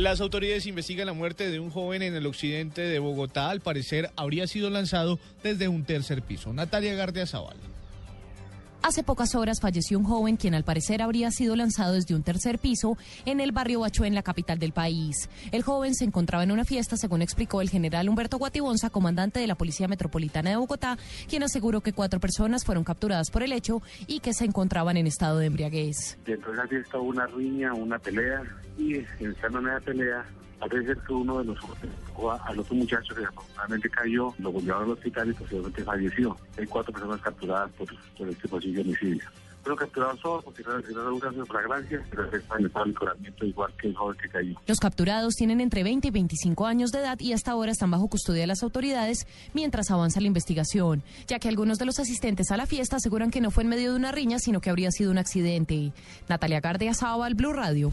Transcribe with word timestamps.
Las 0.00 0.22
autoridades 0.22 0.64
investigan 0.64 1.04
la 1.04 1.12
muerte 1.12 1.50
de 1.50 1.60
un 1.60 1.70
joven 1.70 2.00
en 2.00 2.14
el 2.14 2.24
occidente 2.24 2.80
de 2.80 2.98
Bogotá. 2.98 3.50
Al 3.50 3.60
parecer 3.60 4.10
habría 4.16 4.46
sido 4.46 4.70
lanzado 4.70 5.18
desde 5.42 5.68
un 5.68 5.84
tercer 5.84 6.22
piso. 6.22 6.54
Natalia 6.54 6.94
Gardia 6.94 7.26
Zavala. 7.26 7.60
Hace 8.82 9.02
pocas 9.02 9.34
horas 9.34 9.60
falleció 9.60 9.98
un 9.98 10.04
joven 10.04 10.36
quien 10.36 10.54
al 10.54 10.64
parecer 10.64 11.02
habría 11.02 11.30
sido 11.30 11.54
lanzado 11.54 11.92
desde 11.92 12.14
un 12.14 12.22
tercer 12.22 12.58
piso 12.58 12.96
en 13.26 13.40
el 13.40 13.52
barrio 13.52 13.80
Bachué, 13.80 14.06
en 14.08 14.14
la 14.14 14.22
capital 14.22 14.58
del 14.58 14.72
país. 14.72 15.28
El 15.52 15.62
joven 15.62 15.94
se 15.94 16.04
encontraba 16.04 16.44
en 16.44 16.50
una 16.50 16.64
fiesta, 16.64 16.96
según 16.96 17.20
explicó 17.20 17.60
el 17.60 17.68
general 17.68 18.08
Humberto 18.08 18.38
Guatibonza, 18.38 18.88
comandante 18.88 19.38
de 19.38 19.46
la 19.46 19.54
Policía 19.54 19.86
Metropolitana 19.86 20.50
de 20.50 20.56
Bogotá, 20.56 20.96
quien 21.28 21.42
aseguró 21.42 21.82
que 21.82 21.92
cuatro 21.92 22.20
personas 22.20 22.64
fueron 22.64 22.82
capturadas 22.82 23.30
por 23.30 23.42
el 23.42 23.52
hecho 23.52 23.82
y 24.06 24.20
que 24.20 24.32
se 24.32 24.46
encontraban 24.46 24.96
en 24.96 25.06
estado 25.06 25.38
de 25.38 25.46
embriaguez. 25.46 26.18
Dentro 26.24 26.52
de 26.52 26.56
la 26.56 26.66
fiesta 26.66 26.98
hubo 26.98 27.10
una 27.10 27.26
riña, 27.26 27.74
una 27.74 27.98
pelea, 27.98 28.42
y 28.78 28.94
en 28.94 29.06
esa 29.20 29.80
pelea 29.84 30.24
Parece 30.60 30.86
ser 30.86 30.98
que 30.98 31.12
uno 31.12 31.38
de 31.38 31.44
los 31.46 31.58
al 32.46 32.58
otro 32.58 32.74
muchacho 32.74 33.14
que 33.14 33.24
afortunadamente 33.24 33.88
cayó, 33.88 34.34
lo 34.38 34.52
volvieron 34.52 34.84
al 34.84 34.90
hospital 34.90 35.30
y 35.30 35.32
posiblemente 35.32 35.82
falleció. 35.82 36.36
Hay 36.58 36.66
cuatro 36.66 36.92
personas 36.92 37.20
capturadas 37.22 37.70
por, 37.72 37.88
por 38.16 38.28
este 38.28 38.46
posible 38.46 38.82
homicidio. 38.82 39.24
Fueron 39.62 39.76
capturados 39.76 40.20
todos 40.20 40.44
porque 40.44 40.62
un 40.62 41.20
caso 41.20 41.38
de 41.38 41.44
fragancia, 41.44 42.02
pero 42.08 42.24
están 42.34 42.60
en 42.60 42.88
licoramiento 42.88 43.44
igual 43.44 43.72
que 43.78 43.88
el 43.88 43.94
joven 43.94 44.16
que 44.16 44.28
cayó. 44.30 44.54
Los 44.66 44.78
capturados 44.78 45.34
tienen 45.34 45.60
entre 45.60 45.82
20 45.82 46.08
y 46.08 46.10
25 46.10 46.66
años 46.66 46.92
de 46.92 47.00
edad 47.00 47.18
y 47.20 47.34
hasta 47.34 47.50
ahora 47.50 47.72
están 47.72 47.90
bajo 47.90 48.08
custodia 48.08 48.42
de 48.42 48.46
las 48.46 48.62
autoridades 48.62 49.26
mientras 49.52 49.90
avanza 49.90 50.20
la 50.20 50.28
investigación, 50.28 51.02
ya 51.26 51.38
que 51.38 51.48
algunos 51.48 51.78
de 51.78 51.84
los 51.84 51.98
asistentes 51.98 52.50
a 52.50 52.56
la 52.56 52.66
fiesta 52.66 52.96
aseguran 52.96 53.30
que 53.30 53.42
no 53.42 53.50
fue 53.50 53.64
en 53.64 53.68
medio 53.68 53.90
de 53.90 53.96
una 53.96 54.12
riña, 54.12 54.38
sino 54.38 54.60
que 54.60 54.70
habría 54.70 54.90
sido 54.90 55.10
un 55.10 55.18
accidente. 55.18 55.92
Natalia 56.28 56.60
Gardia 56.60 56.94
Sábal, 56.94 57.34
Blue 57.34 57.52
Radio. 57.52 57.92